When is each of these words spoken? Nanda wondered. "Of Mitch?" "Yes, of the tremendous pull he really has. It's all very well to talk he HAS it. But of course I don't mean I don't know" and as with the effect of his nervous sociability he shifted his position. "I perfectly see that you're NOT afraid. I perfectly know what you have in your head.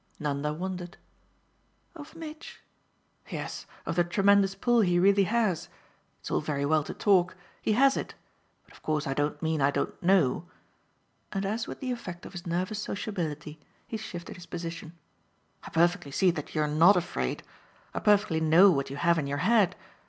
Nanda 0.19 0.51
wondered. 0.51 0.97
"Of 1.93 2.15
Mitch?" 2.15 2.59
"Yes, 3.29 3.67
of 3.85 3.95
the 3.95 4.03
tremendous 4.03 4.55
pull 4.55 4.81
he 4.81 4.97
really 4.97 5.25
has. 5.25 5.69
It's 6.21 6.31
all 6.31 6.41
very 6.41 6.65
well 6.65 6.83
to 6.85 6.93
talk 6.95 7.35
he 7.61 7.73
HAS 7.73 7.97
it. 7.97 8.15
But 8.65 8.73
of 8.73 8.81
course 8.81 9.05
I 9.05 9.13
don't 9.13 9.39
mean 9.43 9.61
I 9.61 9.69
don't 9.69 10.01
know" 10.01 10.47
and 11.31 11.45
as 11.45 11.67
with 11.67 11.81
the 11.81 11.91
effect 11.91 12.25
of 12.25 12.31
his 12.31 12.47
nervous 12.47 12.79
sociability 12.81 13.59
he 13.87 13.95
shifted 13.97 14.37
his 14.37 14.47
position. 14.47 14.97
"I 15.65 15.69
perfectly 15.69 16.09
see 16.09 16.31
that 16.31 16.55
you're 16.55 16.65
NOT 16.65 16.97
afraid. 16.97 17.43
I 17.93 17.99
perfectly 17.99 18.39
know 18.41 18.71
what 18.71 18.89
you 18.89 18.95
have 18.95 19.19
in 19.19 19.27
your 19.27 19.37
head. 19.45 19.75